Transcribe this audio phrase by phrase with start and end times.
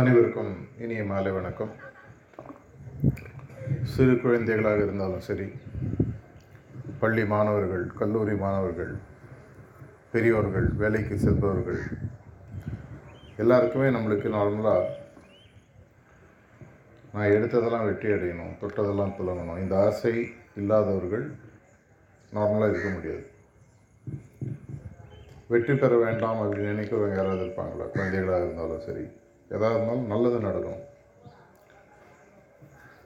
[0.00, 1.72] அனைவருக்கும் இனிய மாலை வணக்கம்.
[3.94, 5.46] சிறு குழந்தைகளாக இருந்தாலும் சரி
[7.00, 8.94] பள்ளி மாணவர்கள் கல்லூரி மாணவர்கள்
[10.12, 11.80] பெரியோர்கள் வேலைக்கு செல்பவர்கள்
[13.44, 14.88] எல்லாருக்குமே நம்மளுக்கு நார்மலாக
[17.12, 19.62] நான் எடுத்ததெல்லாம் வெற்றி அடையணும் தொட்டதெல்லாம் துலங்கணும்.
[19.64, 20.16] இந்த ஆசை
[20.60, 21.26] இல்லாதவர்கள்
[22.36, 23.24] நார்மலாக இருக்க முடியாது.
[25.54, 27.88] வெற்றி பெற வேண்டாம் அப்படின்னு நினைக்கிறவங்க யாராவது இருப்பாங்களா?
[27.96, 29.04] குழந்தைகளாக இருந்தாலும் சரி
[29.54, 30.80] எதாக இருந்தாலும் நல்லது நடக்கும்.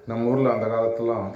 [0.07, 1.31] நம்ம ஊரில் அந்த காலத்துலாம்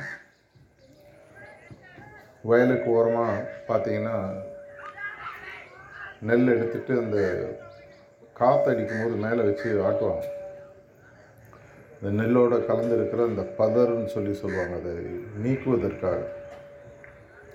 [2.43, 3.33] வயலுக்கு ஓரமாக
[3.69, 4.17] பார்த்தீங்கன்னா
[6.29, 7.19] நெல் எடுத்துட்டு அந்த
[8.33, 10.27] காற்று அடிக்கும்போது மேலே வச்சு ஆட்டுவாங்க.
[12.03, 14.77] இந்த நெல்லோடு கலந்துருக்கிற அந்த பதர்ன்னு சொல்லி சொல்லுவாங்க.
[14.81, 14.93] அதை
[15.45, 16.21] நீக்குவதற்காக.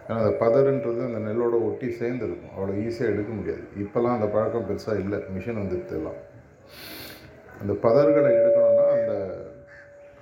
[0.08, 3.64] ஏன்னா அந்த பதருன்றது அந்த நெல்லோட ஒட்டி சேர்ந்துருக்கும் அவ்வளோ ஈஸியாக எடுக்க முடியாது.
[3.84, 5.20] இப்போல்லாம் அந்த பழக்கம் பெருசாக இல்லை.
[5.38, 6.12] மிஷின் வந்துடுது
[7.62, 9.14] அந்த பதர்களை எடுக்கணும்னா அந்த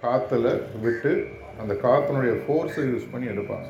[0.04, 0.48] காற்றுல
[0.86, 1.12] விட்டு
[1.62, 3.68] அந்த காற்றினுடைய ஃபோர்ஸை யூஸ் பண்ணி எடுப்பாங்க.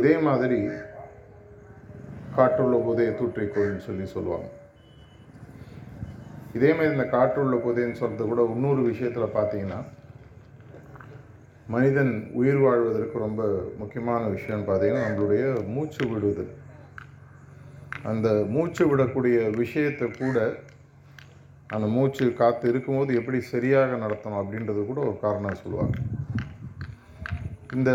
[0.00, 0.58] இதே மாதிரி
[2.36, 4.48] காற்றுள்ள போதே தூற்றிக்கொள்னு சொல்லி சொல்லுவாங்க.
[6.58, 9.80] இதே மாதிரி இந்த காற்றுள்ள போதேன்னு சொல்கிறது கூட இன்னொரு விஷயத்தில் பார்த்தீங்கன்னா
[11.74, 13.42] மனிதன் உயிர் வாழ்வதற்கு ரொம்ப
[13.80, 15.44] முக்கியமான விஷயம்னு பார்த்தீங்கன்னா நம்மளுடைய
[15.74, 16.44] மூச்சு விடுவது
[18.10, 20.38] அந்த மூச்சு விடக்கூடிய விஷயத்தை கூட
[21.68, 25.96] அந்த மூச்சு காற்று இருக்கும்போது எப்படி சரியாக நடத்தணும் அப்படின்றது கூட ஒரு காரணம் சொல்லுவாங்க.
[27.72, 27.90] இந்த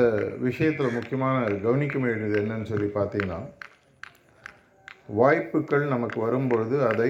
[0.47, 3.39] விஷயத்தில் முக்கியமான கவனிக்க வேண்டியது என்னன்னு சொல்லி பார்த்தீங்கன்னா
[5.19, 7.09] வாய்ப்புகள் நமக்கு வரும்பொழுது அதை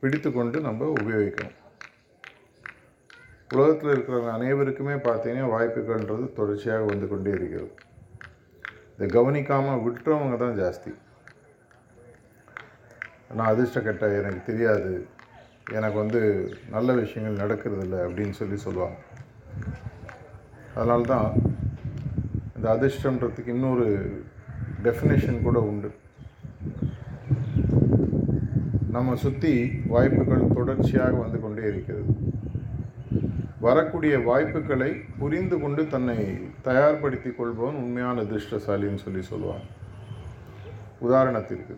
[0.00, 1.56] பிடித்து கொண்டு நம்ம உபயோகிக்கணும்.
[3.54, 7.70] உலகத்தில் இருக்கிறவங்க அனைவருக்குமே பார்த்தீங்கன்னா வாய்ப்புகள்ன்றது தொடர்ச்சியாக வந்து கொண்டே இருக்கிறது.
[8.94, 10.92] இதை கவனிக்காமல் விட்டுறவங்க தான் ஜாஸ்தி.
[13.36, 15.06] நான் அதிர்ஷ்டக்கட்ட எனக்கு தெரியாது.
[15.78, 16.20] எனக்கு வந்து
[16.70, 18.98] நல்ல விஷயங்கள் நடக்கிறது இல்லை அப்படின்னு சொல்லி சொல்லுவாங்க.
[20.74, 21.28] அதனால தான்
[22.56, 23.88] இந்த அதிர்ஷ்டன்றதுக்கு இன்னொரு
[24.86, 25.90] டெஃபினேஷன் கூட உண்டு.
[28.96, 29.54] நம்ம சுற்றி
[29.86, 32.14] வாய்ப்புகள் தொடர்ச்சியாக வந்து கொண்டே இருக்கிறது.
[33.66, 36.18] வரக்கூடிய வாய்ப்புகளை புரிந்து கொண்டு தன்னை
[36.68, 39.66] தயார்படுத்தி கொள்பவன் உண்மையான அதிர்ஷ்டசாலின்னு சொல்லி சொல்லுவாங்க.
[41.08, 41.76] உதாரணத்திற்கு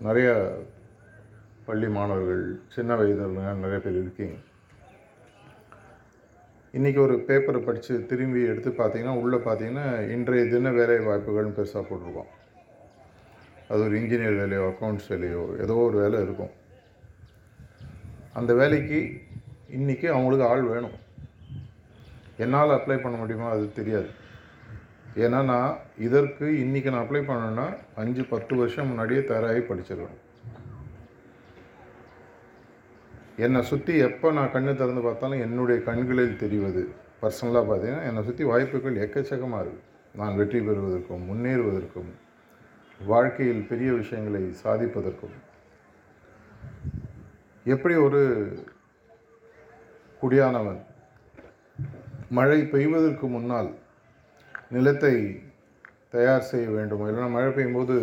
[0.00, 0.58] நிறைய
[1.64, 4.34] பள்ளி மாணவர்கள் சின்ன வயதில் நிறைய பேர் இருக்கீங்க.
[6.72, 12.30] இன்றைக்கி ஒரு பேப்பரை படித்து திரும்பி எடுத்து பார்த்தீங்கன்னா உள்ளே பார்த்தீங்கன்னா இன்றைய தின வேலை வாய்ப்புகள்னு பெருசாக போட்டிருக்கோம்.
[13.68, 16.50] அது ஒரு இன்ஜினியர் வேலையோ அக்கௌண்ட்ஸ் வேலையோ ஏதோ ஒரு வேலை இருக்கும்.
[18.32, 19.22] அந்த வேலைக்கு
[19.70, 20.96] இன்றைக்கி அவங்களுக்கு ஆள் வேணும்.
[22.36, 23.50] என்னால் அப்ளை பண்ண முடியுமா?
[23.50, 24.08] அது தெரியாது.
[25.22, 25.72] ஏன்னா நான்
[26.06, 27.66] இதற்கு இன்றைக்கி நான் அப்ளை பண்ணேன்னா
[28.02, 30.22] அஞ்சு பத்து வருஷம் முன்னாடியே தயாராகி படிச்சிருக்கணும்
[33.44, 36.82] என்னை சுற்றி எப்போ நான் கண்ணு திறந்து பார்த்தாலும் என்னுடைய கண்களில் தெரிவது.
[37.22, 42.10] பர்சனலாக பார்த்தீங்கன்னா என்னை சுற்றி வாய்ப்புகள் எக்கச்சக்கமாக இருக்குது நான் வெற்றி பெறுவதற்கும் முன்னேறுவதற்கும்
[43.00, 45.36] வாழ்க்கையில் பெரிய விஷயங்களை சாதிப்பதற்கும்.
[47.66, 48.20] எப்படி ஒரு
[50.20, 50.82] குடியானவன்
[52.38, 53.70] மழை பெய்வதற்கு முன்னால்
[54.74, 55.14] நிலத்தை
[56.14, 57.02] தயார் செய்ய வேண்டும்.
[57.06, 57.96] இல்லைன்னா மழை பெய்யும்போது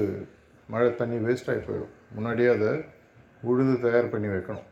[0.74, 1.94] மழை தண்ணி வேஸ்ட் ஆகி போயிடும்.
[2.16, 2.72] முன்னாடியே அதை
[3.50, 4.68] உழுது தயார் பண்ணி வைக்கணும்.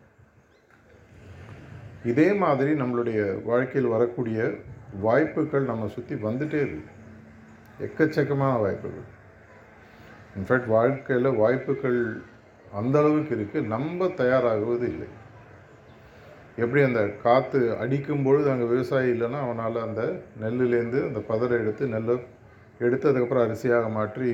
[2.12, 4.40] இதே மாதிரி நம்மளுடைய வாழ்க்கையில் வரக்கூடிய
[5.06, 6.94] வாய்ப்புகள் நம்ம சுற்றி வந்துட்டே இருக்கு.
[7.86, 9.08] எக்கச்சக்கமான வாய்ப்புகள்.
[10.38, 12.00] இன்ஃபேக்ட் வாழ்க்கையில் வாய்ப்புகள்
[12.80, 15.10] அந்தளவுக்கு இருக்குது நம்ம தயாராகுவது இல்லை.
[16.62, 20.02] எப்படி அந்த காற்று அடிக்கும் பொழுது அங்கே விவசாயி இல்லைன்னா அவனால் அந்த
[20.42, 22.16] நெல்லுலேருந்து அந்த பதரை எடுத்து நெல்லை
[22.86, 24.30] எடுத்து அதுக்கப்புறம் அரிசியாக மாற்றி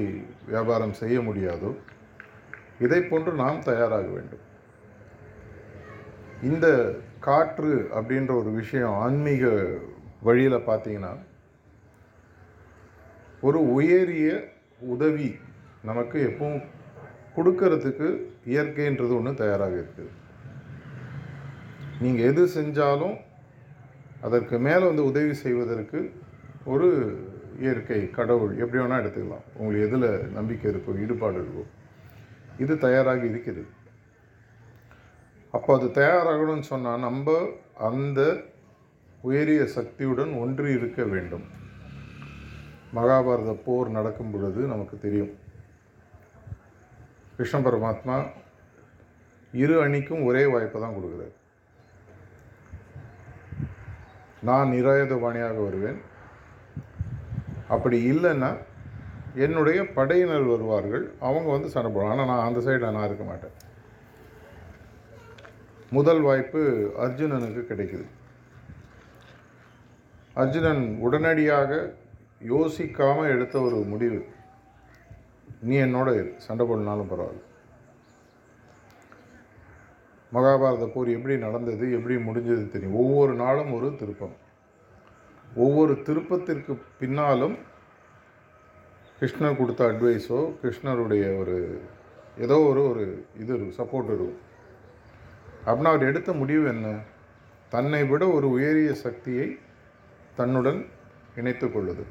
[0.52, 1.72] வியாபாரம் செய்ய முடியாதோ
[2.86, 4.44] இதை போன்று நாம் தயாராக வேண்டும்.
[6.50, 6.68] இந்த
[7.28, 9.54] காற்று அப்படின்ற ஒரு விஷயம் ஆன்மீக
[10.28, 11.14] வழியில் பார்த்தீங்கன்னா
[13.48, 14.30] ஒரு உயரிய
[14.94, 15.30] உதவி
[15.90, 16.62] நமக்கு எப்பவும்
[17.36, 18.08] கொடுக்கறதுக்கு
[18.52, 20.12] இயற்கைன்றது ஒன்று தயாராக இருக்குது.
[22.04, 23.16] நீங்கள் எது செஞ்சாலும்
[24.28, 26.00] அதற்கு மேலே வந்து உதவி செய்வதற்கு
[26.74, 26.88] ஒரு
[27.64, 29.46] இயற்கை கடவுள் எப்படி வேணால் எடுத்துக்கலாம்.
[29.58, 31.64] உங்களுக்கு எதில் நம்பிக்கை இருக்கோ ஈடுபாடு இருக்கோ
[32.64, 33.64] இது தயாராக இருக்கிறது
[35.58, 37.36] அப்போ அது தயாராகணும்னு சொன்னால் நம்ம
[37.90, 38.20] அந்த
[39.30, 41.46] உயரிய சக்தியுடன் ஒன்றி இருக்க வேண்டும்.
[42.98, 45.32] மகாபாரத போர் நடக்கும் பொழுது நமக்கு தெரியும்.
[47.38, 48.18] கிருஷ்ண பரமாத்மா
[49.64, 51.34] இரு அணிக்கும் ஒரே வாய்ப்பை தான் கொடுக்குறாரு.
[54.48, 56.00] நான் நிராயுதபாணியாக வருவேன்.
[57.74, 58.50] அப்படி இல்லைன்னா
[59.46, 62.14] என்னுடைய படையினர் வருவார்கள் அவங்க வந்து சண்டை போடுவாங்க.
[62.16, 63.56] ஆனால் நான் அந்த சைடில் நான் இருக்க மாட்டேன்.
[65.98, 66.62] முதல் வாய்ப்பு
[67.06, 68.06] அர்ஜுனனுக்கு கிடைக்குது.
[70.44, 71.72] அர்ஜுனன் உடனடியாக
[72.54, 74.22] யோசிக்காமல் எடுத்த ஒரு முடிவு.
[75.68, 76.10] நீ என்னோட
[76.46, 77.44] சண்டை போடனாலும் பரவாயில்ல.
[80.36, 82.98] மகாபாரத போர் எப்படி நடந்தது எப்படி முடிஞ்சது தெரியும்.
[83.04, 84.36] ஒவ்வொரு நாளும் ஒரு திருப்பம்.
[85.64, 87.56] ஒவ்வொரு திருப்பத்திற்கு பின்னாலும்
[89.20, 91.56] கிருஷ்ணர் கொடுத்த அட்வைஸோ கிருஷ்ணருடைய ஒரு
[92.46, 93.04] ஏதோ ஒரு ஒரு
[93.42, 94.40] இது இருக்கும் சப்போர்ட் இருக்கும்.
[95.68, 96.88] அப்படின்னா அவர் எடுத்த முடிவு என்ன?
[97.74, 99.48] தன்னை விட ஒரு உயரிய சக்தியை
[100.40, 100.82] தன்னுடன்
[101.40, 102.04] இணைத்து கொள்ளுது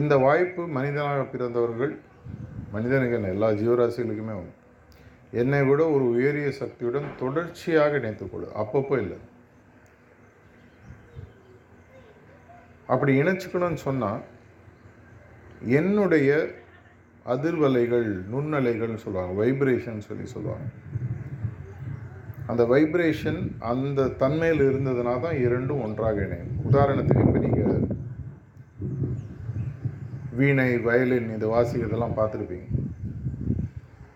[0.00, 1.92] இந்த வாய்ப்பு மனிதனாக பிறந்தவர்கள்
[2.74, 4.58] மனிதனுக்கு என்ன எல்லா ஜீவராசிகளுக்குமே உண்டு
[5.30, 9.18] என்னை விட ஒரு உயரிய சக்தியுடன் தொடர்ச்சியாக இணைத்துக்கொள்ளு அப்பப்போ இல்லை.
[12.86, 14.22] அப்படி இணைச்சிக்கணும்னு சொன்னால்
[15.78, 16.30] என்னுடைய
[17.34, 20.68] அதிர்வலைகள் நுண்ணலைகள்னு சொல்லுவாங்க வைப்ரேஷன் சொல்லி சொல்லுவாங்க.
[22.46, 23.40] அந்த வைப்ரேஷன்
[23.72, 26.54] அந்த தன்மையில் இருந்ததுனா தான் இரண்டும் ஒன்றாக இணையும்.
[26.68, 27.86] உதாரணத்துக்கு இப்போ நீங்கள்
[30.40, 32.68] வீணை வயலின் இதை வாசிக்கிறதெல்லாம் பார்த்துருப்பீங்க.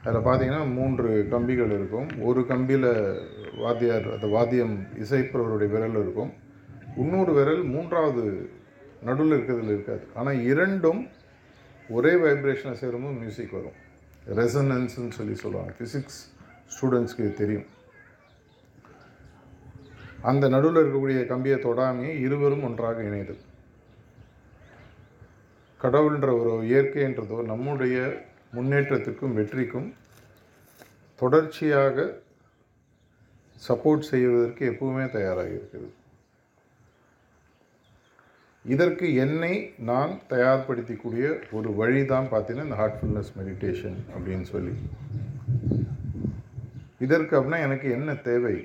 [0.05, 2.09] அதில் பார்த்தீங்கன்னா மூன்று கம்பிகள் இருக்கும்.
[2.21, 2.91] ஒரு கம்பியில்
[3.57, 6.33] வாத்தியார் அந்த வாத்தியம் இசைப்பவருடைய விரல் இருக்கும்.
[6.97, 8.51] இன்னொரு விரல் மூன்றாவது
[9.03, 10.05] நடுவில் இருக்கிறதுல இருக்காது.
[10.15, 11.09] ஆனால் இரண்டும்
[11.89, 13.79] ஒரே வைப்ரேஷனை சேரும்போது மியூசிக் வரும்.
[14.27, 15.73] ரெசனன்ஸ்னு சொல்லி சொல்லுவாங்க.
[15.79, 16.21] ஃபிசிக்ஸ்
[16.75, 17.67] ஸ்டூடெண்ட்ஸ்க்கு தெரியும்.
[20.21, 23.43] அந்த நடுவில் இருக்கக்கூடிய கம்பியை தொடாமையே இருவரும் ஒன்றாக இணைதல்.
[25.83, 27.97] கடவுள்ன்ற ஒரு இயற்கைன்றதோ நம்முடைய
[28.55, 29.89] முன்னேற்றத்திற்கும் வெற்றிக்கும்
[31.19, 32.07] தொடர்ச்சியாக
[33.69, 35.91] சப்போர்ட் செய்வதற்கு எப்பவுமே தயாராக இருக்கிறது
[38.65, 44.75] இதற்கு என்னை நான் தயார்படுத்திக்கூடிய ஒரு வழி தான் பார்த்தீங்கன்னா இந்த ஹார்ட்ஃபுல்னஸ் மெடிடேஷன் அப்படின்னு சொல்லி.
[46.99, 48.57] இதற்கு அப்படின்னா எனக்கு என்ன தேவை?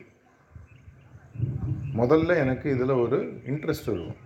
[1.97, 4.17] முதல்ல எனக்கு இதில் ஒரு இன்ட்ரெஸ்ட் வரும்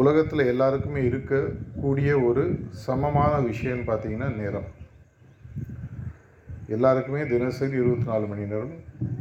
[0.00, 2.42] உலகத்தில் எல்லாருக்குமே இருக்கக்கூடிய ஒரு
[2.86, 4.68] சமமான விஷயம்னு பார்த்தீங்கன்னா நேரம்.
[6.74, 8.76] எல்லாருக்குமே தினசரி இருபத்தி நாலு மணி நேரம்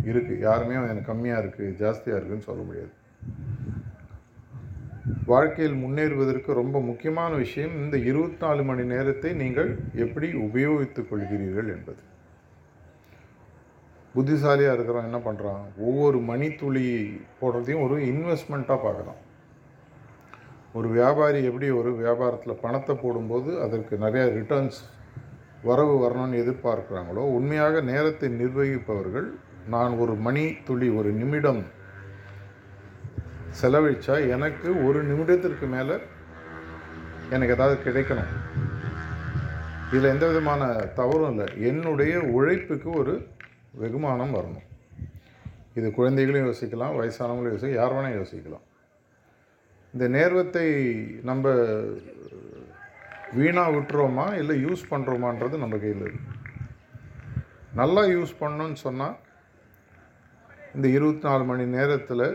[0.09, 2.93] இருக்குது யாருமே எனக்கு கம்மியாக இருக்குது ஜாஸ்தியாக இருக்குதுன்னு சொல்ல முடியாது.
[5.31, 9.69] வாழ்க்கையில் முன்னேறுவதற்கு ரொம்ப முக்கியமான விஷயம் இந்த இருபத்தி நாலு மணி நேரத்தை நீங்கள்
[10.05, 12.01] எப்படி உபயோகித்துக் கொள்கிறீர்கள் என்பது.
[14.15, 16.87] புத்திசாலியாக இருக்கிறவன் என்ன பண்ணுறான் ஒவ்வொரு மணித்துளி
[17.41, 19.21] போடுறதையும் ஒரு இன்வெஸ்ட்மெண்ட்டாக பார்க்குறான்.
[20.77, 24.79] ஒரு வியாபாரி எப்படி ஒரு வியாபாரத்தில் பணத்தை போடும்போது அதற்கு நிறையா ரிட்டர்ன்ஸ்
[25.67, 29.27] வரவு வரணும்னு எதிர்பார்க்குறாங்களோ உண்மையாக நேரத்தை நிர்வகிப்பவர்கள்
[29.73, 31.61] நான் ஒரு மணி துளி ஒரு நிமிடம்
[33.61, 35.95] செலவழித்தா எனக்கு ஒரு நிமிடத்திற்கு மேலே
[37.29, 38.33] எனக்கு ஏதாவது கிடைக்கணும்.
[39.91, 40.63] இதில் எந்த விதமான
[40.99, 41.47] தவறும் இல்லை.
[41.69, 43.13] என்னுடைய உழைப்புக்கு ஒரு
[43.81, 44.67] வெகுமானம் வரணும்.
[45.79, 48.65] இது குழந்தைகளையும் யோசிக்கலாம் வயசானவங்களும் யோசிக்கலாம் யார் வேணால் யோசிக்கலாம்.
[49.93, 50.67] இந்த நேர்வத்தை
[51.29, 51.51] நம்ம
[53.37, 56.31] வீணாக விட்டுறோமா இல்லை யூஸ் பண்ணுறோமான்றது நம்ம கையில் இருக்குது
[57.79, 59.15] நல்லா யூஸ் பண்ணோன்னு சொன்னால்
[60.75, 62.25] இந்த இருபத்தி நாலு மணி நேரத்தில்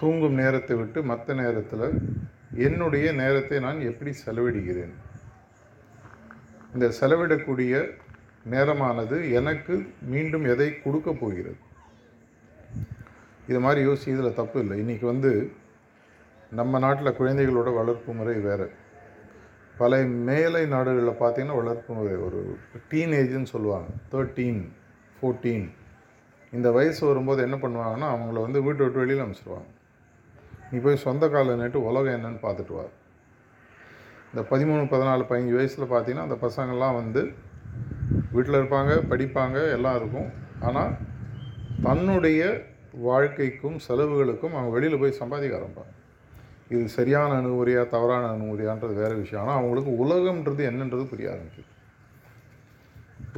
[0.00, 1.86] தூங்கும் நேரத்தை விட்டு மற்ற நேரத்தில்
[2.66, 4.94] என்னுடைய நேரத்தை நான் எப்படி செலவிடுகிறேன்?
[6.74, 7.74] இந்த செலவிடக்கூடிய
[8.54, 9.74] நேரமானது எனக்கு
[10.14, 11.58] மீண்டும் எதை கொடுக்க போகிறது?
[13.50, 14.76] இது மாதிரி யோசி இதில் தப்பு இல்லை.
[14.84, 15.32] இன்றைக்கி வந்து
[16.50, 18.66] நம்ம நாட்டில் குழந்தைகளோட வளர்ப்பு முறை வேறு.
[19.78, 22.58] பல மேலை நாடுகளில் பார்த்தீங்கன்னா வளர்ப்பு முறை ஒரு
[22.90, 23.88] டீனேஜ்னு சொல்லுவாங்க.
[24.12, 24.60] தேர்ட்டீன்
[25.16, 25.66] ஃபோர்டீன்
[26.52, 29.70] இந்த வயசு வரும்போது என்ன பண்ணுவாங்கன்னா அவங்கள வந்து வீட்டை விட்டு வெளியில் அனுப்பிச்சிடுவாங்க
[30.70, 32.84] நீ போய் சொந்த காலில் நட்டு உலகம் என்னன்னு பார்த்துட்டு வா.
[34.30, 37.32] இந்த பதிமூணு பதினாலு பதினஞ்சு வயசில் பார்த்தீங்கன்னா அந்த பசங்கள்லாம் வந்து
[38.32, 40.30] வீட்டில் இருப்பாங்க படிப்பாங்க எல்லாம் இருக்கும்.
[40.60, 40.92] ஆனால்
[41.82, 45.92] தன்னுடைய வாழ்க்கைக்கும் செலவுகளுக்கும் அவங்க வெளியில் போய் சம்பாதிக்க ஆரம்பிப்பாங்க
[46.74, 49.42] இது சரியான அணுகுமுறையா தவறான அணுகுமுறையான்றது வேறு விஷயம்.
[49.42, 51.70] ஆனால் அவங்களுக்கு உலகம்ன்றது என்னன்றது புரிய ஆரம்பிக்குது.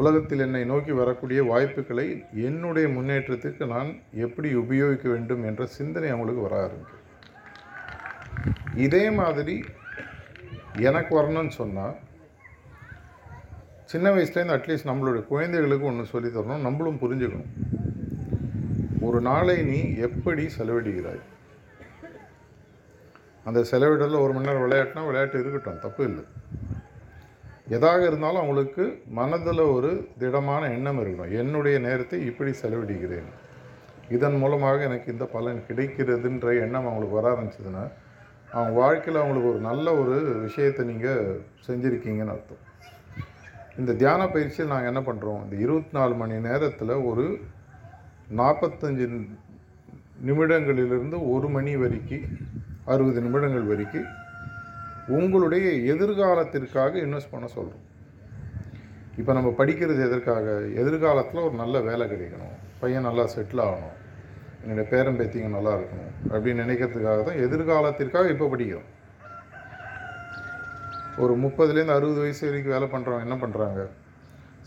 [0.03, 2.07] உலகத்தில் என்னை நோக்கி வரக்கூடிய வாய்ப்புகளை
[2.49, 3.91] என்னுடைய முன்னேற்றத்துக்கு நான்
[4.27, 7.05] எப்படி உபயோகிக்க வேண்டும் என்ற சிந்தனை அவங்களுக்கு வர ஆரம்பிக்கும்
[8.87, 9.57] இதே மாதிரி
[10.89, 11.97] எனக்கு வரணும்னு சொன்னால்
[13.85, 17.53] சின்ன வயசுலேருந்து அட்லீஸ்ட் நம்மளுடைய குழந்தைகளுக்கு ஒன்று சொல்லி தரணும் நம்மளும் புரிஞ்சுக்கணும்.
[19.01, 21.23] ஒரு நாளை நீ எப்படி செலவிடுகிறாய்?
[23.49, 26.25] அந்த செலவிடலில் ஒரு மணி நேரம் விளையாட்டுனா விளையாட்டு இருக்கட்டும் தப்பு இல்லை.
[27.77, 28.85] எதாக இருந்தாலும் அவங்களுக்கு
[29.19, 29.91] மனதில் ஒரு
[30.21, 31.35] திடமான எண்ணம் இருக்கணும்.
[31.43, 33.29] என்னுடைய நேரத்தை இப்படி செலவிடுகிறேன்.
[34.17, 37.85] இதன் மூலமாக எனக்கு இந்த பலன் கிடைக்கிறதுன்ற எண்ணம் அவங்களுக்கு வர ஆரம்பிச்சதுன்னா
[38.53, 42.63] அவங்க வாழ்க்கையில் அவங்களுக்கு ஒரு நல்ல ஒரு விஷயத்தை நீங்கள் செஞ்சுருக்கீங்கன்னு அர்த்தம்.
[43.81, 47.27] இந்த தியான பயிற்சியில் நாங்கள் என்ன பண்ணுறோம் இந்த இருபத்தி நாலு மணி நேரத்தில் ஒரு
[48.41, 49.07] நாற்பத்தஞ்சு
[50.29, 52.25] நிமிடங்களிலிருந்து ஒரு மணி வரைக்கும்
[52.93, 54.09] அறுபது நிமிடங்கள் வரைக்கும்
[55.19, 57.85] உங்களுடைய எதிர்காலத்திற்காக இன்வெஸ்ட் பண்ண சொல்கிறோம்
[59.21, 60.47] இப்போ நம்ம படிக்கிறது எதற்காக?
[60.81, 62.57] எதிர்காலத்தில் ஒரு நல்ல வேலை கிடைக்கணும்.
[62.81, 63.97] பையன் நல்லா செட்டில் ஆகணும்.
[64.63, 68.89] என்னுடைய பேரன் பேத்திங்க நல்லா இருக்கணும் அப்படின்னு நினைக்கிறதுக்காக தான் எதிர்காலத்திற்காக இப்போ படிக்கிறோம்.
[71.23, 73.81] ஒரு முப்பதுலேருந்து அறுபது வயசு வரைக்கும் வேலை பண்ணுறவங்க என்ன பண்ணுறாங்க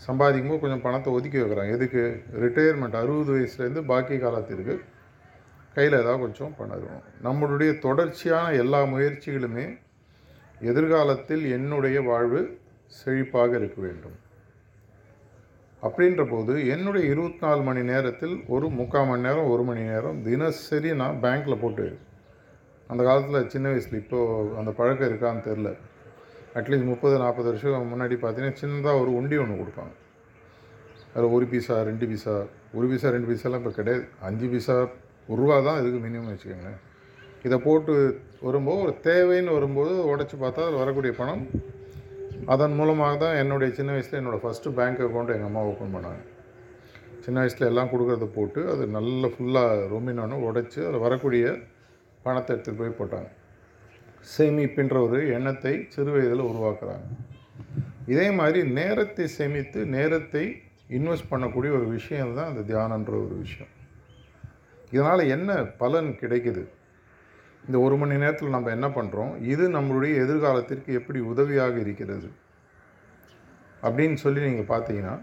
[0.06, 2.02] சம்பாதிக்கும் போது கொஞ்சம் பணத்தை ஒதுக்கி வைக்கிறாங்க எதுக்கு?
[2.44, 4.74] ரிட்டையர்மெண்ட் அறுபது வயசுலேருந்து பாக்கி காலத்திற்கு
[5.74, 9.66] கையில் ஏதாவது கொஞ்சம் பண்ணிருக்கணும் நம்மளுடைய தொடர்ச்சியான எல்லா முயற்சிகளுமே
[10.70, 12.40] எதிர்காலத்தில் என்னுடைய வாழ்வு
[12.98, 14.16] செழிப்பாக இருக்க வேண்டும்.
[15.82, 20.90] அப்படின்ற போது என்னுடைய இருபத்தி நாலு மணி நேரத்தில் ஒரு முக்கால் மணி நேரம் ஒரு மணி நேரம் தினசரி
[21.00, 21.86] நான் பேங்க்கில் போட்டு
[22.90, 25.70] அந்த காலத்தில் சின்ன வயசில் இப்போது அந்த பழக்கம் இருக்கான்னு தெரில
[26.58, 29.94] அட்லீஸ்ட் முப்பது நாற்பது வருஷம் முன்னாடி பார்த்தீங்கன்னா சின்னதாக ஒரு உண்டி ஒன்று கொடுப்பாங்க.
[31.14, 32.34] அதில் ஒரு பீஸா ரெண்டு பீஸா
[32.74, 34.04] ஒரு பீஸா ரெண்டு பீஸாலாம் இப்போ கிடையாது.
[34.20, 34.76] அஞ்சு பீஸா
[35.30, 36.80] ஒரு ரூபா தான் இதுக்கு மினிமம் வச்சுக்கோங்களேன்
[37.46, 37.92] இதை போட்டு
[38.46, 41.44] வரும்போது ஒரு தேவைன்னு வரும்போது உடச்சி பார்த்தா அதில் வரக்கூடிய பணம்
[42.52, 46.22] அதன் மூலமாக தான் என்னுடைய சின்ன வயசில் என்னோடய ஃபஸ்ட்டு பேங்க் அக்கௌண்ட் எங்கள் அம்மா ஓப்பன் பண்ணாங்க.
[47.24, 51.44] சின்ன வயசில் எல்லாம் கொடுக்குறத போட்டு அது நல்ல ஃபுல்லாக ரொம்பினோன்னு உடச்சி அதில் வரக்கூடிய
[52.24, 53.28] பணத்தை எடுத்துகிட்டு போய் போட்டாங்க.
[54.32, 57.06] சேமிப்புன்ற ஒரு எண்ணத்தை சிறு வயதில் உருவாக்குறாங்க.
[58.12, 60.44] இதே மாதிரி நேரத்தை சேமித்து நேரத்தை
[60.98, 63.72] இன்வெஸ்ட் பண்ணக்கூடிய ஒரு விஷயம் தான் அந்த தியானன்ற ஒரு விஷயம்.
[64.92, 65.50] இதனால் என்ன
[65.82, 66.62] பலன் கிடைக்குது?
[67.66, 72.28] இந்த ஒரு மணி நேரத்தில் நம்ம என்ன பண்ணுறோம் இது நம்மளுடைய எதிர்காலத்திற்கு எப்படி உதவியாக இருக்கிறது?
[73.82, 75.14] அப்படின்னு சொல்லி நீங்கள் பார்த்தீங்கன்னா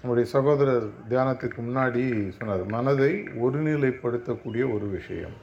[0.00, 2.02] நம்முடைய சகோதரர் தியானத்திற்கு முன்னாடி
[2.36, 3.12] சொன்னார் மனதை
[3.44, 5.36] ஒருநிலைப்படுத்தக்கூடிய ஒரு விஷயம்.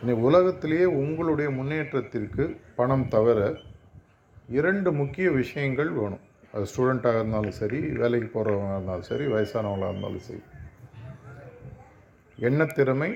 [0.00, 2.44] இன்னைக்கு உலகத்திலேயே உங்களுடைய முன்னேற்றத்திற்கு
[2.78, 3.38] பணம் தவிர
[4.58, 6.24] இரண்டு முக்கிய விஷயங்கள் வேணும்.
[6.52, 10.42] அது ஸ்டூடெண்ட்டாக இருந்தாலும் சரி வேலைக்கு போகிறவங்களாக இருந்தாலும் சரி வயசானவங்களாக இருந்தாலும் சரி.
[12.40, 13.10] எண்ணத்திறமை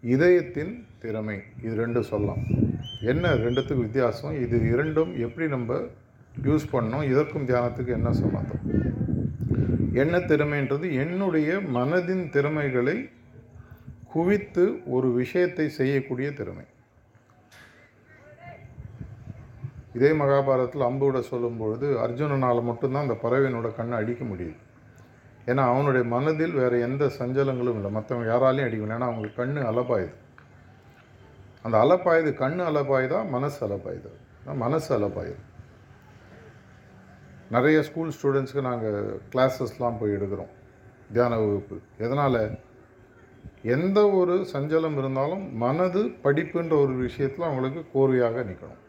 [0.00, 1.38] இதயத்தின் திறமை.
[1.62, 2.42] இது ரெண்டும் சொல்லலாம்.
[3.00, 4.42] என்ன ரெண்டுத்துக்கு வித்தியாசம்?
[4.44, 5.78] இது இரண்டும் எப்படி நம்ம
[6.42, 8.64] யூஸ் பண்ணோம் இதற்கும் தியானத்துக்கு என்ன சம்மந்தம்
[9.92, 13.08] எண்ண திறமைன்றது என்னுடைய மனதின் திறமைகளை
[14.12, 16.64] குவித்து ஒரு விஷயத்தை செய்யக்கூடிய திறமை.
[19.94, 24.56] இதே மகாபாரதத்தில் அம்புவிட சொல்லும்பொழுது அர்ஜுனனால் மட்டும்தான் அந்த பறவையினோட கண்ணை அடிக்க முடியுது.
[25.46, 27.94] ஏன்னா அவனுடைய மனதில் வேறு எந்த சஞ்சலங்களும் இல்லை.
[27.94, 30.12] மற்றவங்க யாராலையும் அடிக்கல ஏன்னா அவங்களுக்கு கண் அலப்பாயுது.
[31.62, 34.08] அந்த அலப்பாயுது கண் அலப்பாயுதா மனசு அலப்பாயுது?
[34.54, 35.36] மனசு அலப்பாயுது.
[37.50, 40.54] நிறைய ஸ்கூல் ஸ்டூடெண்ட்ஸ்க்கு நாங்கள் கிளாஸஸ்லாம் போய் எடுக்கிறோம்.
[41.12, 41.80] தியான வகுப்பு.
[41.98, 42.58] எதனால்?
[43.62, 48.84] எந்த ஒரு சஞ்சலம் இருந்தாலும் மனது படிப்புன்ற ஒரு விஷயத்தில் அவங்களுக்கு கோர்வையாக நிற்கணும்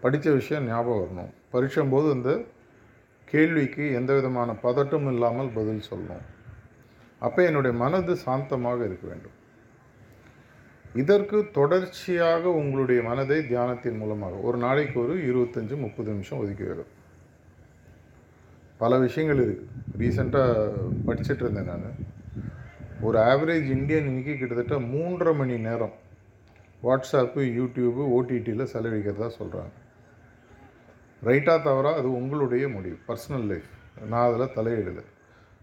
[0.00, 1.30] படித்த விஷயம் ஞாபகம் வரணும்.
[1.50, 2.40] பரிட்சம் போது இந்த
[3.30, 6.26] கேள்விக்கு எந்த விதமான பதட்டம் இல்லாமல் பதில் சொல்லணும்
[7.18, 9.36] அப்போ என்னுடைய மனது சாந்தமாக இருக்க வேண்டும்.
[10.94, 16.92] இதற்கு தொடர்ச்சியாக உங்களுடைய மனதை தியானத்தின் மூலமாக ஒரு நாளைக்கு ஒரு இருபத்தஞ்சி முப்பது நிமிஷம் ஒதுக்கி வரும்
[18.78, 20.68] பல விஷயங்கள் இருக்குது ரீசெண்டாக
[21.06, 21.98] படிச்சுட்டு இருந்தேன் நான்.
[23.00, 25.94] ஒரு ஆவரேஜ் இந்தியன் இன்னைக்கு கிட்டத்தட்ட மூன்றரை மணி நேரம்
[26.82, 29.74] வாட்ஸ்அப்பு யூடியூப்பு ஓடிடியில் செலவழிக்கிறதா சொல்கிறாங்க
[31.28, 33.70] ரைட்டாக தவறா அது உங்களுடைய முடிவு பர்சனல் லைஃப்
[34.12, 35.04] நான் அதில் தலையிடலை.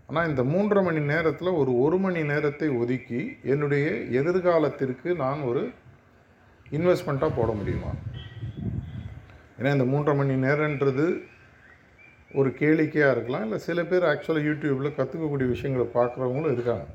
[0.08, 3.22] ஆனால் இந்த மூன்றரை மணி நேரத்தில் ஒரு ஒரு மணி நேரத்தை ஒதுக்கி
[3.54, 3.86] என்னுடைய
[4.20, 5.62] எதிர்காலத்திற்கு நான் ஒரு
[6.78, 7.92] இன்வெஸ்ட்மெண்ட்டாக போட முடியுமா?
[9.58, 11.06] ஏன்னா இந்த மூன்றரை மணி நேரன்றது
[12.40, 16.86] ஒரு கேளிக்கையாக இருக்கலாம் இல்லை சில பேர் ஆக்சுவலாக யூடியூப்பில் கற்றுக்கக்கூடிய விஷயங்களை பார்க்குறவங்களும் இருக்காங்க.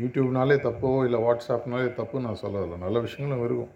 [0.00, 2.76] யூடியூப்னாலே தப்போ இல்லை வாட்ஸ்அப்னாலே தப்புன்னு நான் சொல்லலை.
[2.78, 3.72] நல்ல விஷயங்களும் இருக்கும்.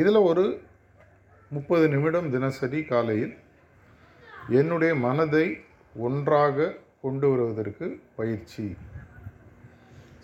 [0.00, 0.44] இதில் ஒரு
[1.54, 3.34] முப்பது நிமிடம் தினசரி காலையில்
[4.58, 5.46] என்னுடைய மனதை
[6.06, 6.66] ஒன்றாக
[7.02, 7.86] கொண்டு வருவதற்கு
[8.18, 8.66] பயிற்சி.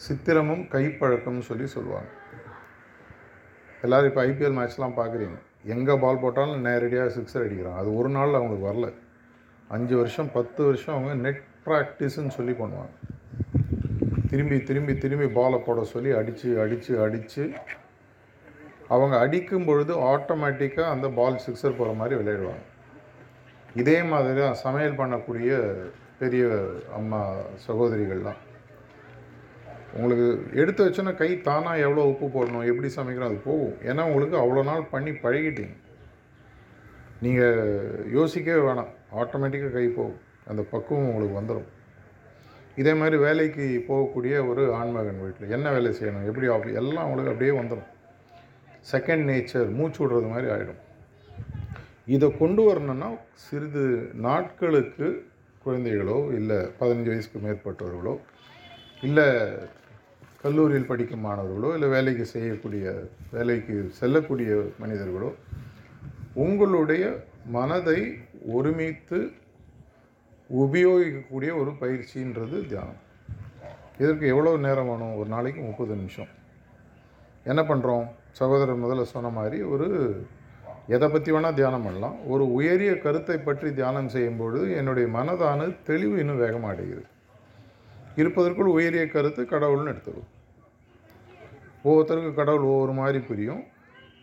[0.05, 2.11] சித்திரமும் கைப்பழக்கம்னு சொல்லி சொல்லுவாங்க.
[3.83, 5.39] எல்லோரும் இப்போ ஐபிஎல் மேட்ச்லாம் பார்க்குறீங்க.
[5.75, 7.81] எங்கே பால் போட்டாலும் நேரடியாக சிக்ஸர் அடிக்கிறான்.
[7.83, 8.89] அது ஒரு நாள் அவங்களுக்கு வரல.
[9.77, 12.95] அஞ்சு வருஷம் பத்து வருஷம் அவங்க நெட் ப்ராக்டிஸ்ன்னு சொல்லி பண்ணுவாங்க.
[14.31, 17.45] திரும்பி திரும்பி திரும்பி பாலை போட சொல்லி அடித்து அடித்து அடித்து
[18.95, 22.65] அவங்க அடிக்கும் பொழுது ஆட்டோமேட்டிக்காக அந்த பால் சிக்ஸர் போகிற மாதிரி விளையாடுவாங்க.
[23.81, 25.51] இதே மாதிரி தான் சமையல் பண்ணக்கூடிய
[26.21, 26.45] பெரிய
[26.99, 27.21] அம்மா
[27.67, 28.41] சகோதரிகள்லாம்.
[29.97, 30.27] உங்களுக்கு
[30.63, 33.77] எடுத்து வச்சோன்னா கை தானாக எவ்வளோ உப்பு போடணும் எப்படி சமைக்கணும் அது போகும்.
[33.91, 35.77] ஏன்னா உங்களுக்கு அவ்வளோ நாள் பண்ணி பழகிட்டீங்க.
[37.25, 38.93] நீங்கள் யோசிக்கவே வேணாம்.
[39.21, 40.19] ஆட்டோமேட்டிக்காக கை போகும்.
[40.51, 41.69] அந்த பக்குவம் உங்களுக்கு வந்துடும்
[42.81, 47.55] இதே மாதிரி வேலைக்கு போகக்கூடிய ஒரு ஆண்மகன் வீட்டில் என்ன வேலை செய்யணும் எப்படி ஆஃபீஸ் எல்லாம் உங்களுக்கு அப்படியே
[47.59, 47.89] வந்துடும்
[48.93, 50.81] செகண்ட் நேச்சர் மூச்சு விடுறது மாதிரி ஆகிடும்
[52.07, 55.09] இதை கொண்டு வரணும்னா சிறிது நாட்களுக்கு
[55.67, 58.19] குழந்தைகளோ இல்லை பதினஞ்சு வயசுக்கு மேற்பட்டவர்களோ
[59.03, 59.27] இல்லை
[60.43, 65.35] கல்லூரியில் படிக்கும் மாணவர்களோ இல்லை வேலைக்கு செய்யக்கூடிய வேலைக்கு செல்லக்கூடிய மனிதர்களோ
[66.35, 67.05] உங்களுடைய
[67.47, 69.33] மனதை ஒருமித்து
[70.53, 73.01] உபயோகிக்கக்கூடிய ஒரு பயிற்சின்றது தியானம்.
[73.99, 75.15] இதற்கு எவ்வளோ நேரம் வேணும்?
[75.15, 76.31] ஒரு நாளைக்கு முப்பது நிமிஷம்.
[77.45, 78.07] என்ன பண்ணுறோம்
[78.39, 79.87] சகோதரர் முதல்ல சொன்ன மாதிரி ஒரு
[80.95, 82.17] எதை பற்றி வேணால் தியானம் பண்ணலாம்.
[82.33, 87.09] ஒரு உயரிய கருத்தை பற்றி தியானம் செய்யும்பொழுது என்னுடைய மனதானது தெளிவு இன்னும் வேகமாக அடைகிறது
[88.21, 90.31] இருப்பதற்குள் உயரிய கருத்து கடவுள்னு எடுத்துக்கும்
[91.85, 93.63] ஒவ்வொருத்தருக்கும் கடவுள் ஒவ்வொரு மாதிரி புரியும்.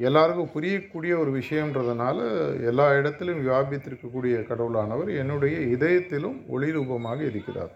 [0.08, 2.18] எல்லாருக்கும் புரியக்கூடிய ஒரு விஷயன்றதுனால
[2.70, 7.74] எல்லா இடத்திலும் வியாபித்திருக்கக்கூடிய கடவுளானவர் என்னுடைய இதயத்திலும் ஒளி ரூபமாக இருக்கிறார்.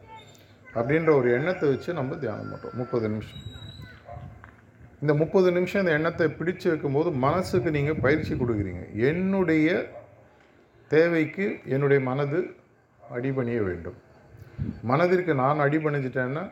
[0.79, 3.41] அப்படின்ற ஒரு எண்ணத்தை வச்சு நம்ம தியானம் பண்ணுறோம் முப்பது நிமிஷம்.
[5.01, 8.83] இந்த முப்பது நிமிஷம் இந்த எண்ணத்தை பிடிச்சு வைக்கும்போது மனசுக்கு நீங்கள் பயிற்சி கொடுக்குறீங்க.
[9.09, 9.69] என்னுடைய
[10.91, 12.39] தேவைக்கு என்னுடைய மனது
[12.99, 13.97] அடிபணிய வேண்டும்.
[14.89, 16.43] மனதிற்கு நான் அடிபணிஞ்சிட்டேன்னா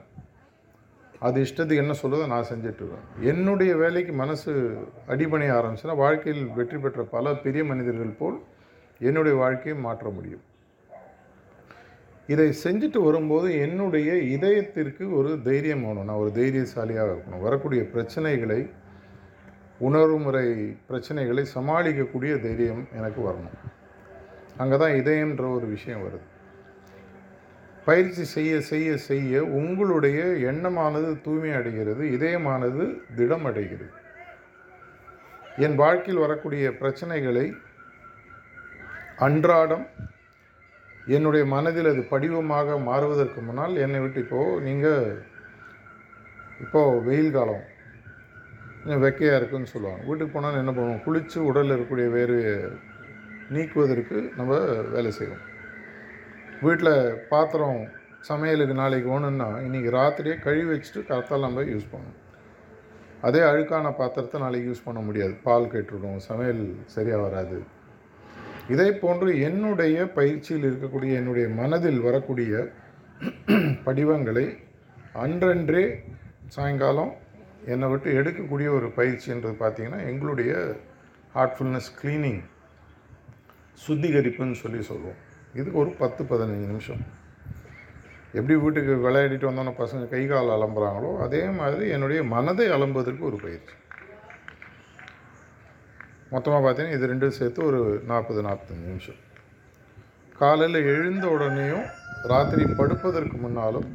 [1.27, 4.51] அது இஷ்டத்துக்கு என்ன சொல்லுதோ நான் செஞ்சிட்ருக்கேன் என்னுடைய வேலைக்கு மனசு
[5.13, 8.37] அடிபணிய ஆரம்பிச்சுன்னா வாழ்க்கையில் வெற்றி பெற்ற பல பெரிய மனிதர்கள் போல்
[9.09, 10.43] என்னுடைய வாழ்க்கையை மாற்ற முடியும்.
[12.33, 16.07] இதை செஞ்சுட்டு வரும்போது என்னுடைய இதயத்திற்கு ஒரு தைரியம் வேணும்.
[16.09, 17.45] நான் ஒரு தைரியசாலியாக இருக்கணும்.
[17.47, 18.59] வரக்கூடிய பிரச்சனைகளை
[19.87, 20.47] உணர்வுமுறை
[20.89, 23.57] பிரச்சனைகளை சமாளிக்கக்கூடிய தைரியம் எனக்கு வரணும்.
[24.57, 26.27] அங்கே தான் இதயம்ன்ற ஒரு விஷயம் வருது.
[27.85, 30.19] பயிற்சி செய்ய செய்ய செய்ய உங்களுடைய
[30.51, 33.89] எண்ணமானது தூய்மை அடைகிறது இதயமானது திடம் அடைகிறது.
[35.57, 37.45] என் வாழ்க்கையில் வரக்கூடிய பிரச்சனைகளை
[39.17, 39.87] அன்றாடம்
[41.15, 45.05] என்னுடைய மனதில் அது படிவமாக மாறுவதற்கு முன்னால் என்னை விட்டு இப்போது நீங்கள்
[46.63, 47.65] இப்போது வெயில் காலம்.
[49.03, 50.01] வெக்கையாக இருக்குன்னு சொல்லுவாங்க.
[50.09, 51.03] வீட்டுக்கு போனால் என்ன பண்ணுவோம்?
[51.05, 52.55] குளித்து உடலில் இருக்கக்கூடிய வேர்வையை
[53.55, 54.57] நீக்குவதற்கு நம்ம
[54.95, 55.43] வேலை செய்வோம்.
[56.65, 56.93] வீட்டில்
[57.31, 57.81] பாத்திரம்
[58.29, 62.17] சமையலுக்கு நாளைக்கு வேணும்னா இன்றைக்கி ராத்திரியே கழுவி வச்சுட்டு கரெக்டாக நம்ம யூஸ் பண்ணணும்.
[63.27, 65.33] அதே அழுக்கான பாத்திரத்தை நாளைக்கு யூஸ் பண்ண முடியாது.
[65.47, 66.63] பால் கெட்டுடும் சமையல்
[66.95, 67.59] சரியாக வராது.
[68.69, 72.53] இதே போன்று என்னுடைய பயிற்சியில் இருக்கக்கூடிய என்னுடைய மனதில் வரக்கூடிய
[73.87, 74.45] படிவங்களை
[75.23, 75.83] அன்றன்றே
[76.55, 77.13] சாயங்காலம்
[77.73, 80.51] என்னை விட்டு எடுக்கக்கூடிய ஒரு பயிற்சின்றது பார்த்திங்கன்னா எங்களுடைய
[81.35, 82.41] ஹார்ட்ஃபுல்னஸ் க்ளீனிங்
[83.87, 85.19] சுத்திகரிப்புன்னு சொல்லி சொல்லுவோம்.
[85.53, 87.01] இதுக்கு ஒரு பத்து பதினஞ்சு நிமிஷம்.
[88.37, 93.75] எப்படி வீட்டுக்கு விளையாடிட்டு வந்தோன்னே பசங்க கை கால் அலம்புறாங்களோ அதே மாதிரி என்னுடைய மனதை அலம்புவதற்கு ஒரு பயிற்சி.
[96.33, 97.79] மொத்தமாக பார்த்தீங்கன்னா இது ரெண்டும் சேர்த்து ஒரு
[98.11, 99.19] நாற்பது நாற்பத்தஞ்சு நிமிஷம்.
[100.39, 101.85] காலையில் எழுந்த உடனேயும்
[102.31, 103.87] ராத்திரி படுப்பதற்கு முன்னாலும்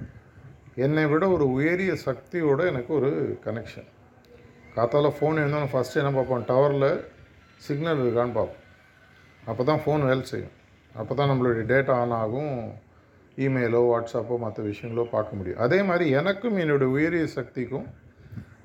[0.84, 3.10] என்னை விட ஒரு உயரிய சக்தியோட எனக்கு ஒரு
[3.46, 3.88] கனெக்ஷன்
[4.76, 6.46] காத்தால ஃபோன் இருந்தாலும் ஃபஸ்ட்டு என்ன பார்ப்போம்?
[6.50, 6.88] டவரில்
[7.66, 8.62] சிக்னல் இருக்கான்னு பார்ப்போம்.
[9.50, 10.54] அப்போ தான் ஃபோன் வேலை செய்யும்.
[11.00, 12.56] அப்போ தான் நம்மளுடைய டேட்டா ஆன் ஆகும்.
[13.44, 15.60] இமெயிலோ வாட்ஸ்அப்போ மற்ற விஷயங்களோ பார்க்க முடியும்.
[15.64, 17.86] அதே மாதிரி எனக்கும் என்னுடைய உயரிய சக்திக்கும்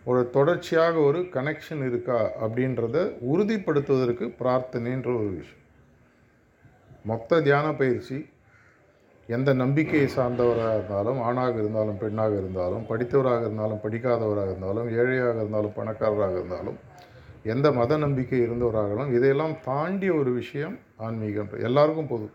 [0.10, 2.98] ஒரு தொடர்ச்சியாக ஒரு கனெக்ஷன் இருக்கா அப்படின்றத
[3.32, 5.63] உறுதிப்படுத்துவதற்கு பிரார்த்தனைன்ற ஒரு விஷயம்.
[7.10, 8.17] மொத்த தியான பயிற்சி
[9.30, 16.34] எந்த நம்பிக்கையை சார்ந்தவராக இருந்தாலும் ஆணாக இருந்தாலும் பெண்ணாக இருந்தாலும் படித்தவராக இருந்தாலும் படிக்காதவராக இருந்தாலும் ஏழையாக இருந்தாலும் பணக்காரராக
[16.39, 16.80] இருந்தாலும்
[17.54, 20.76] எந்த மத நம்பிக்கை இருந்தவராகலும் இதையெல்லாம் தாண்டிய ஒரு விஷயம்
[21.08, 22.26] ஆன்மீகம் எல்லாருக்கும் பொது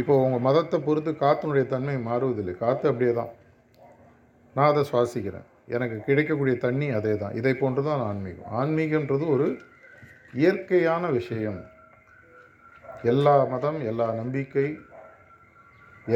[0.00, 2.56] இப்போ உங்கள் மதத்தை பொறுத்து காற்றினுடைய தன்மை மாறுவதில்லை.
[2.64, 3.32] காற்று அப்படியே தான்
[4.56, 5.46] நான் அதை சுவாசிக்கிறேன்.
[5.76, 8.48] எனக்கு கிடைக்கக்கூடிய தண்ணி அதே தான் இதை போன்று தான் ஆன்மீகம்.
[8.60, 9.46] ஆன்மீகன்றது ஒரு
[10.42, 11.60] இயற்கையான விஷயம்.
[13.12, 14.66] எல்லா மதம் எல்லா நம்பிக்கை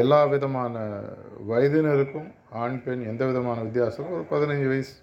[0.01, 0.75] எல்லா விதமான
[1.49, 2.29] வயதினருக்கும்
[2.63, 4.95] ஆண் பெண் எந்த விதமான வித்தியாசமும் ஒரு பதினஞ்சு வயசு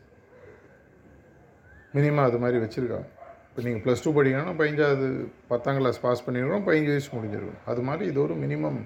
[1.96, 3.08] மினிமம் அது மாதிரி வச்சுருக்காங்க.
[3.46, 5.08] இப்போ நீங்கள் ப்ளஸ் டூ படிக்கணும்னா பதினஞ்சாவது
[5.50, 8.78] பத்தாம் கிளாஸ் பாஸ் பண்ணிருக்கணும் பதினஞ்சு வயசு முடிஞ்சிருக்கணும் அது மாதிரி இது ஒரு மினிமம்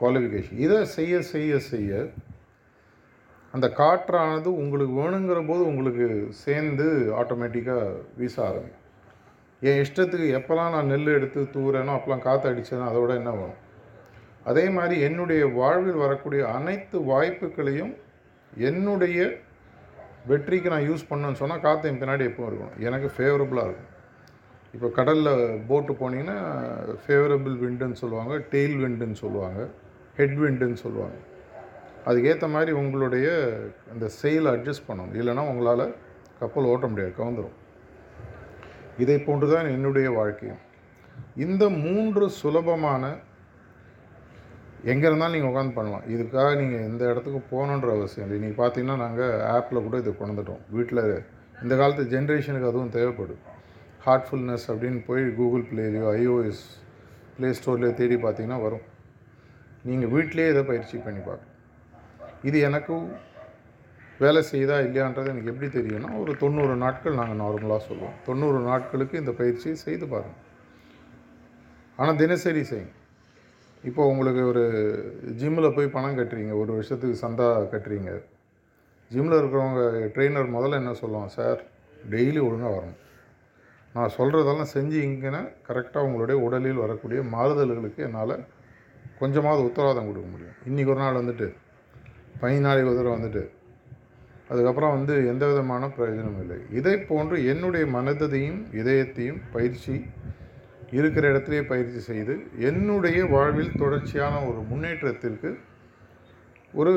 [0.00, 1.92] குவாலிஃபிகேஷன் இதை செய்ய செய்ய செய்ய
[3.54, 6.06] அந்த காற்றானது உங்களுக்கு வேணுங்கிற போது உங்களுக்கு
[6.44, 6.86] சேர்ந்து
[7.20, 7.84] ஆட்டோமேட்டிக்காக
[8.20, 8.84] வீச ஆரம்பிக்கும்.
[9.68, 13.58] என் இஷ்டத்துக்கு எப்போல்லாம் நான் நெல் எடுத்து தூவுறேனோ அப்போல்லாம் காற்று அடித்தேனோ அதோட என்ன வரும்
[14.50, 17.94] அதே மாதிரி என்னுடைய வாழ்வில் வரக்கூடிய அனைத்து வாய்ப்புகளையும்
[18.68, 19.18] என்னுடைய
[20.30, 22.76] வெற்றிக்கு நான் யூஸ் பண்ணேன்னு சொன்னால் காற்று என் பின்னாடி எப்பவும் இருக்கணும்.
[22.88, 23.92] எனக்கு ஃபேவரபுளாக இருக்கும்.
[24.76, 25.32] இப்போ கடலில்
[25.68, 26.38] போட்டு போனீங்கன்னா
[27.04, 29.60] ஃபேவரபிள் விண்டுன்னு சொல்லுவாங்க டெய்ல் விண்டுன்னு சொல்லுவாங்க
[30.18, 31.18] ஹெட் விண்டுன்னு சொல்லுவாங்க.
[32.08, 33.28] அதுக்கேற்ற மாதிரி உங்களுடைய
[33.92, 35.14] அந்த செயலை அட்ஜஸ்ட் பண்ணணும்.
[35.20, 35.84] இல்லைன்னா உங்களால்
[36.40, 37.56] கப்பல் ஓட்ட முடியாது கவுந்துடும்
[39.02, 40.62] இதை போன்று தான் என்னுடைய வாழ்க்கையும்.
[41.44, 43.04] இந்த மூன்று சுலபமான
[44.90, 46.04] எங்கே இருந்தாலும் நீங்கள் உட்காந்து பண்ணலாம்.
[46.14, 48.38] இதுக்காக நீங்கள் எந்த இடத்துக்கு போகணுன்ற அவசியம் இல்லை.
[48.44, 51.02] நீங்கள் பார்த்தீங்கன்னா நாங்கள் ஆப்பில் கூட இதை கொண்டுட்டோம் வீட்டில்
[51.64, 53.42] இந்த காலத்து ஜென்ரேஷனுக்கு அதுவும் தேவைப்படும்.
[54.06, 56.64] ஹார்ட்ஃபுல்னஸ் அப்படின்னு போய் கூகுள் ப்ளேலேயோ ஐஓஎஸ்
[57.36, 58.84] ப்ளே ஸ்டோர்லேயோ தேடி பார்த்தீங்கன்னா வரும்.
[59.88, 61.54] நீங்கள் வீட்டிலேயே இதை பயிற்சி பண்ணி பார்க்கலாம்
[62.48, 63.06] இது எனக்கும்
[64.22, 68.16] வேலை செய்தா இல்லையான்றது எனக்கு எப்படி தெரியும்னா ஒரு தொண்ணூறு நாட்கள் நாங்கள் நார்மலாக சொல்லுவோம்.
[68.28, 70.44] தொண்ணூறு நாட்களுக்கு இந்த பயிற்சியை செய்து பாருங்கள்
[72.00, 72.94] ஆனால் தினசரி செய்யுங்க.
[73.88, 74.64] இப்போ உங்களுக்கு ஒரு
[75.40, 78.12] ஜிம்மில் போய் பணம் கட்டுறீங்க ஒரு வருஷத்துக்கு சந்தா கட்டுறீங்க.
[79.10, 79.82] ஜிம்மில் இருக்கிறவங்க
[80.14, 81.60] ட்ரெயினர் முதல்ல என்ன சொல்லுவான் சார்
[82.14, 82.98] டெய்லி ஒழுங்காக வரணும்.
[83.94, 88.34] நான் சொல்கிறதெல்லாம் செஞ்சீங்கன்னா கரெக்டாக உங்களுடைய உடலில் வரக்கூடிய மாறுதல்களுக்கு என்னால்
[89.22, 90.58] கொஞ்சமாவது உத்தரவாதம் கொடுக்க முடியும்.
[90.68, 91.48] இன்றைக்கி ஒரு நாள் வந்துட்டு
[92.42, 93.44] பதினாலு தடவை வந்துட்டு.
[94.48, 96.58] அதுக்கப்புறம் வந்து எந்த விதமான பிரயோஜனமும் இல்லை.
[96.70, 100.04] இதை போன்று என்னுடைய மனதையும் இதயத்தையும் பயிற்சி
[100.90, 105.58] இருக்கிற இடத்துலையே பயிற்சி செய்து என்னுடைய வாழ்வில் தொடர்ச்சியான ஒரு முன்னேற்றத்திற்கு
[106.74, 106.94] ஒரு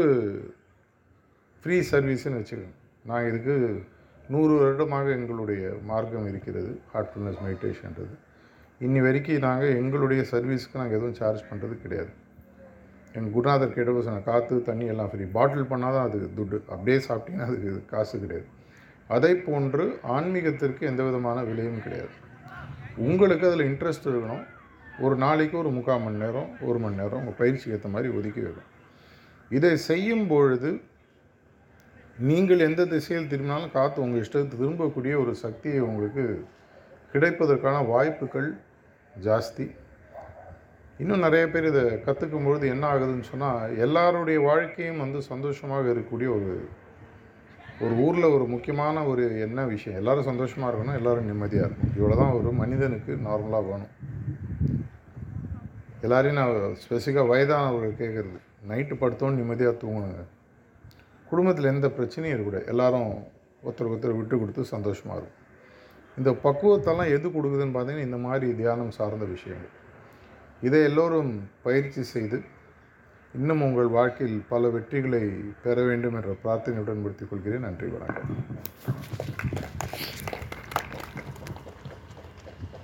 [1.63, 2.77] ஃப்ரீ சர்வீஸ்னு வச்சுக்கோங்க.
[3.05, 3.55] நான் இதுக்கு
[4.29, 8.15] நூறு வருடமாக எங்களுடைய மார்க்கம் இருக்கிறது ஹார்ட்ஃபுல்னஸ் மெடிடேஷன்றது
[8.81, 12.11] இன்னி வரைக்கும் நாங்கள் எங்களுடைய சர்வீஸ்க்கு நாங்கள் எதுவும் சார்ஜ் பண்ணுறது கிடையாது.
[13.17, 16.57] என் குருநாதர் கேட்டபோது சொன்ன காற்று தண்ணி எல்லாம் ஃப்ரீ பாட்டில் பண்ணால் தான் அதுக்கு துட்டு.
[16.73, 18.47] அப்படியே சாப்பிட்டீங்கன்னா அதுக்கு காசு கிடையாது.
[19.15, 22.13] அதை போன்று ஆன்மீகத்திற்கு எந்த விதமான விலையும் கிடையாது.
[23.07, 24.45] உங்களுக்கு அதில் இன்ட்ரெஸ்ட் இருக்கணும்.
[25.05, 28.71] ஒரு நாளைக்கு ஒரு முக்கால் மணி நேரம் ஒரு மணி நேரம் உங்கள் பயிற்சிக்கு ஏற்ற மாதிரி ஒதுக்கி வைக்கணும்.
[29.57, 30.71] இதை செய்யும் பொழுது
[32.29, 36.25] நீங்கள் எந்த திசையில் திரும்பினாலும் காற்று உங்கள் இஷ்டத்தை திரும்பக்கூடிய ஒரு சக்தியை உங்களுக்கு
[37.13, 38.49] கிடைப்பதற்கான வாய்ப்புகள்
[39.15, 39.65] ஜாஸ்தி.
[41.01, 46.51] இன்னும் நிறைய பேர் இதை கற்றுக்கும் பொழுது என்ன ஆகுதுன்னு சொன்னால் எல்லாருடைய வாழ்க்கையும் வந்து சந்தோஷமாக இருக்கக்கூடிய ஒரு
[47.83, 51.95] ஒரு ஊரில் ஒரு முக்கியமான ஒரு என்ன விஷயம் எல்லோரும் சந்தோஷமாக இருக்கணும் எல்லோரும் நிம்மதியாக இருக்கணும்.
[51.99, 53.93] இவ்வளோ தான் ஒரு மனிதனுக்கு நார்மலாக வேணும்.
[56.05, 58.39] எல்லாரையும் நான் ஸ்பெசிஃபிக்காக வயதானவர்கள் கேட்குறது
[58.71, 60.21] நைட்டு படுத்தோன்னு நிம்மதியாக தூங்கணுங்க
[61.31, 62.69] குடும்பத்தில் எந்த பிரச்சனையும் இருக்கக்கூடாது.
[62.73, 63.11] எல்லோரும்
[63.65, 65.39] ஒருத்தர் ஒருத்தர் விட்டு கொடுத்து சந்தோஷமாக இருக்கும்
[66.19, 69.75] இந்த பக்குவத்தெல்லாம் எது கொடுக்குதுன்னு பார்த்தீங்கன்னா இந்த மாதிரி தியானம் சார்ந்த விஷயங்கள்.
[70.61, 72.41] இதை எல்லோரும் பயிற்சி செய்து
[73.35, 77.59] இன்னும் உங்கள் வாழ்க்கையில் பல வெற்றிகளை பெற வேண்டும் என்ற பிரார்த்தனையுடன் முடித்துக் கொள்கிறேன்.
[77.59, 78.35] நன்றி வணக்கம்.